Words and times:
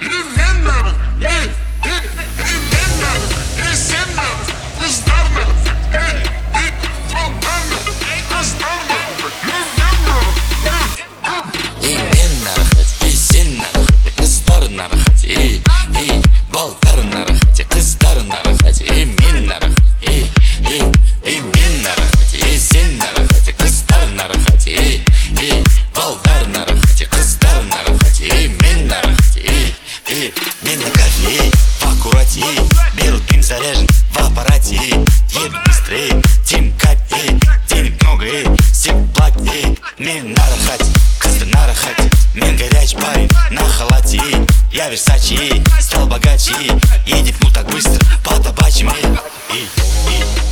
Mm-hmm. 0.00 0.37
нежен 33.68 33.86
в 34.12 34.18
аппарате 34.18 34.74
Едет 34.74 35.52
быстрее, 35.66 36.22
Тим 36.44 36.72
копей 36.78 37.38
Денег 37.68 38.02
много 38.02 38.26
и 38.26 38.46
Стик 38.72 38.94
платней 39.14 39.78
Мен 39.98 40.32
нарахать, 40.32 40.86
кызды 41.18 41.46
нарахать 41.46 42.12
Мен 42.34 42.56
горяч 42.56 42.94
парень 42.94 43.28
на 43.50 43.62
халате. 43.68 44.20
Я 44.72 44.88
Версачи, 44.90 45.62
стал 45.80 46.06
богаче. 46.06 46.52
Едет 47.06 47.42
му 47.42 47.50
так 47.50 47.66
быстро 47.66 48.04
по 48.22 48.38
табачиме 48.38 48.92
и, 49.52 49.56
и, 49.56 50.47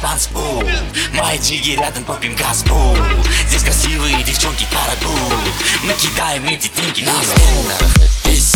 танцпул 0.00 0.62
Мои 1.14 1.38
джиги 1.38 1.72
рядом 1.72 2.04
попим 2.04 2.34
газбул 2.34 2.96
Здесь 3.48 3.62
красивые 3.62 4.22
девчонки 4.22 4.66
карагул 4.70 5.32
Мы 5.84 5.92
кидаем 5.94 6.44
эти 6.46 6.70
деньги 6.76 7.02
на 7.04 7.22
стенах, 7.22 7.80
весь 8.24 8.50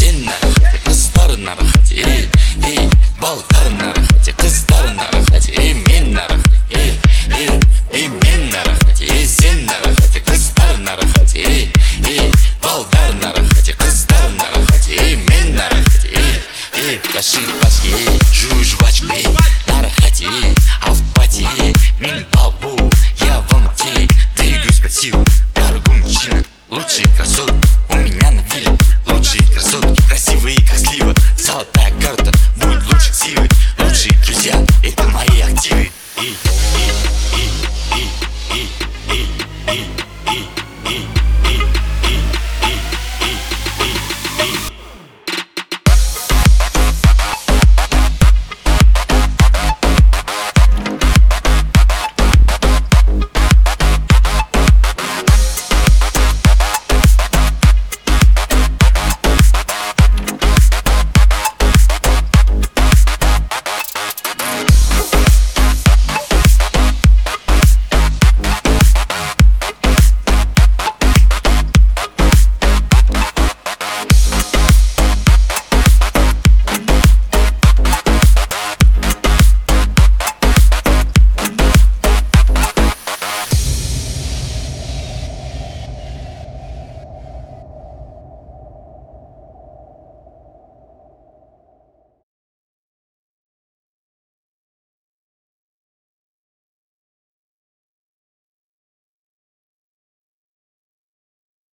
У 27.94 27.96
меня 27.96 28.30
на 28.32 28.40
вилле 28.52 28.77
лучшие 29.06 29.42
красотки 29.52 30.02
Красивые, 30.08 30.58
как 30.66 30.77
слива 30.77 31.14
Золотая 31.38 31.92
карта 32.00 32.33